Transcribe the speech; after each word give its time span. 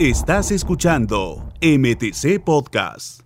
Estás 0.00 0.50
escuchando 0.50 1.52
MTC 1.60 2.42
Podcast. 2.42 3.20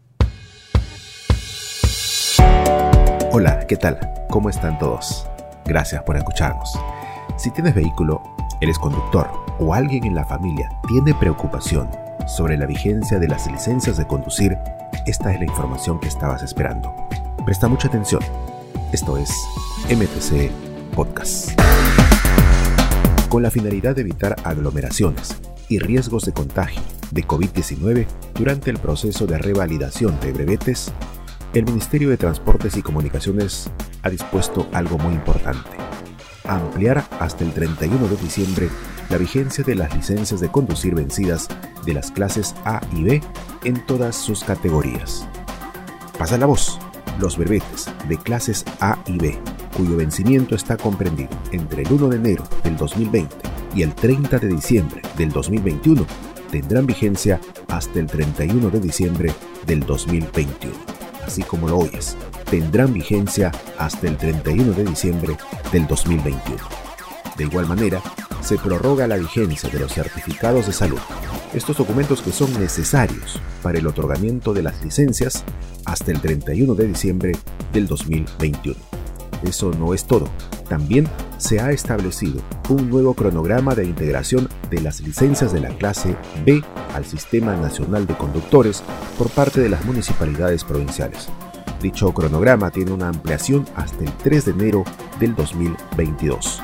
Hola, 3.30 3.64
¿qué 3.68 3.76
tal? 3.76 4.00
¿Cómo 4.28 4.50
están 4.50 4.76
todos? 4.80 5.24
Gracias 5.66 6.02
por 6.02 6.16
escucharnos. 6.16 6.72
Si 7.38 7.52
tienes 7.52 7.76
vehículo, 7.76 8.20
eres 8.60 8.76
conductor 8.80 9.30
o 9.60 9.72
alguien 9.72 10.02
en 10.02 10.16
la 10.16 10.24
familia 10.24 10.68
tiene 10.88 11.14
preocupación 11.14 11.88
sobre 12.26 12.56
la 12.56 12.66
vigencia 12.66 13.20
de 13.20 13.28
las 13.28 13.48
licencias 13.48 13.96
de 13.96 14.08
conducir, 14.08 14.56
esta 15.06 15.32
es 15.32 15.38
la 15.38 15.46
información 15.46 16.00
que 16.00 16.08
estabas 16.08 16.42
esperando. 16.42 16.92
Presta 17.46 17.68
mucha 17.68 17.86
atención. 17.86 18.20
Esto 18.92 19.16
es 19.16 19.30
MTC 19.88 20.50
Podcast. 20.92 21.52
Con 23.28 23.44
la 23.44 23.52
finalidad 23.52 23.94
de 23.94 24.00
evitar 24.00 24.34
aglomeraciones 24.42 25.36
y 25.74 25.78
riesgos 25.80 26.24
de 26.24 26.32
contagio 26.32 26.80
de 27.10 27.26
COVID-19 27.26 28.06
durante 28.34 28.70
el 28.70 28.78
proceso 28.78 29.26
de 29.26 29.38
revalidación 29.38 30.18
de 30.20 30.32
brevetes, 30.32 30.92
el 31.52 31.64
Ministerio 31.64 32.10
de 32.10 32.16
Transportes 32.16 32.76
y 32.76 32.82
Comunicaciones 32.82 33.70
ha 34.02 34.10
dispuesto 34.10 34.68
algo 34.72 34.98
muy 34.98 35.14
importante. 35.14 35.70
Ampliar 36.44 37.04
hasta 37.18 37.42
el 37.42 37.52
31 37.52 38.06
de 38.06 38.16
diciembre 38.16 38.68
la 39.10 39.18
vigencia 39.18 39.64
de 39.64 39.74
las 39.74 39.92
licencias 39.94 40.40
de 40.40 40.48
conducir 40.48 40.94
vencidas 40.94 41.48
de 41.84 41.94
las 41.94 42.12
clases 42.12 42.54
A 42.64 42.80
y 42.92 43.02
B 43.02 43.20
en 43.64 43.84
todas 43.86 44.14
sus 44.14 44.44
categorías. 44.44 45.26
Pasa 46.18 46.38
la 46.38 46.46
voz. 46.46 46.78
Los 47.18 47.36
brevetes 47.36 47.86
de 48.08 48.16
clases 48.16 48.64
A 48.80 48.98
y 49.06 49.18
B, 49.18 49.38
cuyo 49.76 49.96
vencimiento 49.96 50.54
está 50.54 50.76
comprendido 50.76 51.30
entre 51.52 51.82
el 51.82 51.92
1 51.92 52.08
de 52.08 52.16
enero 52.16 52.44
del 52.62 52.76
2020 52.76 53.53
y 53.74 53.82
el 53.82 53.94
30 53.94 54.38
de 54.38 54.48
diciembre 54.48 55.02
del 55.16 55.30
2021 55.30 56.06
tendrán 56.50 56.86
vigencia 56.86 57.40
hasta 57.68 57.98
el 57.98 58.06
31 58.06 58.70
de 58.70 58.80
diciembre 58.80 59.32
del 59.66 59.80
2021. 59.80 60.74
Así 61.26 61.42
como 61.42 61.68
lo 61.68 61.78
oyes, 61.78 62.16
tendrán 62.50 62.92
vigencia 62.92 63.50
hasta 63.78 64.06
el 64.06 64.16
31 64.16 64.72
de 64.72 64.84
diciembre 64.84 65.36
del 65.72 65.86
2021. 65.86 66.56
De 67.36 67.44
igual 67.44 67.66
manera, 67.66 68.00
se 68.42 68.58
prorroga 68.58 69.08
la 69.08 69.16
vigencia 69.16 69.68
de 69.70 69.80
los 69.80 69.92
certificados 69.92 70.66
de 70.66 70.72
salud, 70.72 71.00
estos 71.54 71.78
documentos 71.78 72.20
que 72.20 72.30
son 72.30 72.52
necesarios 72.60 73.40
para 73.62 73.78
el 73.78 73.86
otorgamiento 73.86 74.52
de 74.52 74.62
las 74.62 74.84
licencias 74.84 75.42
hasta 75.86 76.12
el 76.12 76.20
31 76.20 76.74
de 76.74 76.86
diciembre 76.86 77.32
del 77.72 77.86
2021. 77.86 78.78
Eso 79.42 79.72
no 79.72 79.94
es 79.94 80.04
todo. 80.04 80.28
También 80.68 81.08
se 81.38 81.60
ha 81.60 81.70
establecido 81.70 82.40
un 82.68 82.90
nuevo 82.90 83.14
cronograma 83.14 83.74
de 83.74 83.84
integración 83.84 84.48
de 84.70 84.80
las 84.80 85.00
licencias 85.00 85.52
de 85.52 85.60
la 85.60 85.70
clase 85.70 86.16
B 86.44 86.62
al 86.94 87.04
Sistema 87.04 87.56
Nacional 87.56 88.06
de 88.06 88.16
Conductores 88.16 88.82
por 89.18 89.30
parte 89.30 89.60
de 89.60 89.68
las 89.68 89.84
municipalidades 89.84 90.64
provinciales. 90.64 91.28
Dicho 91.80 92.12
cronograma 92.14 92.70
tiene 92.70 92.92
una 92.92 93.08
ampliación 93.08 93.66
hasta 93.76 94.04
el 94.04 94.12
3 94.12 94.44
de 94.46 94.50
enero 94.52 94.84
del 95.20 95.34
2022. 95.34 96.62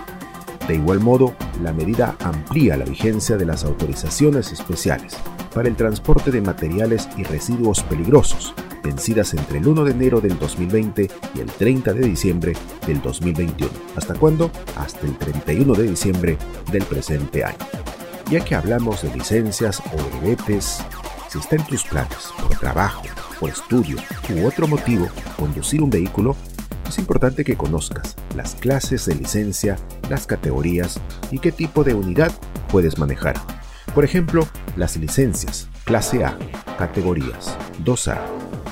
De 0.66 0.76
igual 0.76 1.00
modo, 1.00 1.34
la 1.62 1.72
medida 1.72 2.16
amplía 2.20 2.76
la 2.76 2.84
vigencia 2.84 3.36
de 3.36 3.44
las 3.44 3.64
autorizaciones 3.64 4.52
especiales 4.52 5.16
para 5.54 5.68
el 5.68 5.76
transporte 5.76 6.30
de 6.30 6.40
materiales 6.40 7.08
y 7.16 7.24
residuos 7.24 7.82
peligrosos, 7.82 8.54
vencidas 8.82 9.34
entre 9.34 9.58
el 9.58 9.68
1 9.68 9.84
de 9.84 9.90
enero 9.92 10.20
del 10.20 10.38
2020 10.38 11.10
y 11.34 11.40
el 11.40 11.46
30 11.46 11.92
de 11.92 12.00
diciembre 12.06 12.52
del 12.86 13.00
2021. 13.02 13.70
¿Hasta 13.96 14.14
cuándo? 14.14 14.50
Hasta 14.76 15.06
el 15.06 15.16
31 15.16 15.74
de 15.74 15.88
diciembre 15.88 16.38
del 16.70 16.84
presente 16.84 17.44
año. 17.44 17.58
Ya 18.30 18.40
que 18.44 18.54
hablamos 18.54 19.02
de 19.02 19.14
licencias 19.14 19.82
o 19.92 20.18
brevetes, 20.18 20.78
si 21.28 21.38
está 21.38 21.56
en 21.56 21.66
tus 21.66 21.84
planes 21.84 22.30
por 22.40 22.56
trabajo, 22.58 23.02
por 23.38 23.50
estudio 23.50 23.96
u 24.34 24.46
otro 24.46 24.68
motivo 24.68 25.08
conducir 25.36 25.82
un 25.82 25.90
vehículo, 25.90 26.36
es 26.88 26.98
importante 26.98 27.44
que 27.44 27.56
conozcas 27.56 28.16
las 28.36 28.54
clases 28.56 29.06
de 29.06 29.14
licencia, 29.14 29.76
las 30.08 30.26
categorías 30.26 31.00
y 31.30 31.38
qué 31.38 31.52
tipo 31.52 31.84
de 31.84 31.94
unidad 31.94 32.32
puedes 32.68 32.98
manejar. 32.98 33.36
Por 33.94 34.04
ejemplo, 34.04 34.46
las 34.76 34.96
licencias 34.96 35.68
clase 35.84 36.24
A, 36.24 36.38
categorías 36.78 37.56
2A, 37.84 38.18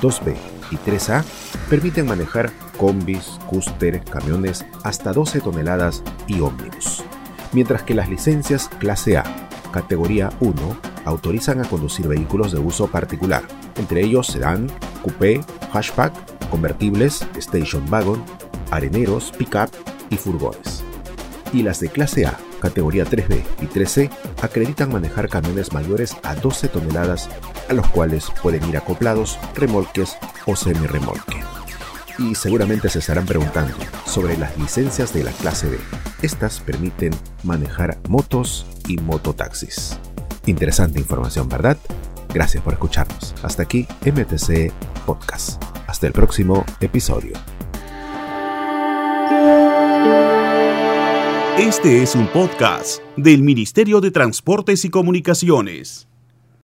2B 0.01 0.35
y 0.71 0.75
3A 0.77 1.23
permiten 1.69 2.07
manejar 2.07 2.51
combis, 2.77 3.39
cúster, 3.47 4.03
camiones 4.03 4.65
hasta 4.83 5.13
12 5.13 5.41
toneladas 5.41 6.03
y 6.27 6.39
ómnibus. 6.39 7.03
Mientras 7.51 7.83
que 7.83 7.95
las 7.95 8.09
licencias 8.09 8.69
clase 8.79 9.17
A, 9.17 9.23
categoría 9.71 10.29
1, 10.39 10.55
autorizan 11.05 11.61
a 11.61 11.67
conducir 11.67 12.07
vehículos 12.07 12.51
de 12.51 12.59
uso 12.59 12.87
particular, 12.87 13.43
entre 13.77 14.01
ellos 14.01 14.27
sedán, 14.27 14.67
coupé, 15.03 15.41
hatchback, 15.71 16.13
convertibles, 16.49 17.25
station 17.37 17.85
wagon, 17.91 18.23
areneros, 18.71 19.31
pickup 19.37 19.69
y 20.09 20.17
furgones. 20.17 20.83
Y 21.53 21.63
las 21.63 21.79
de 21.79 21.89
clase 21.89 22.27
A, 22.27 22.37
categoría 22.59 23.05
3B 23.05 23.43
y 23.61 23.65
3C, 23.65 24.09
acreditan 24.41 24.91
manejar 24.91 25.29
camiones 25.29 25.73
mayores 25.73 26.15
a 26.23 26.35
12 26.35 26.67
toneladas, 26.69 27.29
a 27.69 27.73
los 27.73 27.87
cuales 27.89 28.27
pueden 28.41 28.67
ir 28.69 28.77
acoplados 28.77 29.39
remolques 29.55 30.17
o 30.45 30.55
semi-remolque. 30.55 31.41
Y 32.17 32.35
seguramente 32.35 32.89
se 32.89 32.99
estarán 32.99 33.25
preguntando 33.25 33.73
sobre 34.05 34.37
las 34.37 34.57
licencias 34.57 35.13
de 35.13 35.23
la 35.23 35.31
clase 35.31 35.69
B. 35.69 35.77
Estas 36.21 36.59
permiten 36.59 37.13
manejar 37.43 37.97
motos 38.09 38.65
y 38.87 38.97
mototaxis. 38.97 39.97
Interesante 40.45 40.99
información, 40.99 41.47
¿verdad? 41.47 41.77
Gracias 42.33 42.63
por 42.63 42.73
escucharnos. 42.73 43.33
Hasta 43.41 43.63
aquí 43.63 43.87
MTC 44.05 44.71
Podcast. 45.05 45.63
Hasta 45.87 46.07
el 46.07 46.13
próximo 46.13 46.65
episodio. 46.81 47.33
Este 51.59 52.01
es 52.01 52.15
un 52.15 52.25
podcast 52.27 53.01
del 53.17 53.43
Ministerio 53.43 53.99
de 53.99 54.11
Transportes 54.11 54.85
y 54.85 54.89
Comunicaciones. 54.89 56.08